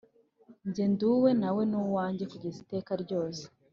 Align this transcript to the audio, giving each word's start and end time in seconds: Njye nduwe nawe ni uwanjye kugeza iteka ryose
Njye 0.67 0.85
nduwe 0.91 1.29
nawe 1.41 1.61
ni 1.69 1.77
uwanjye 1.83 2.23
kugeza 2.31 2.57
iteka 2.63 2.91
ryose 3.03 3.43